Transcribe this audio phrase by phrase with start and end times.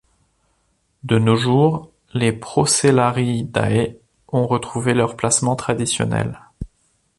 [1.03, 6.39] De nos jours, les Procellariidae ont retrouvé leur placement traditionnel.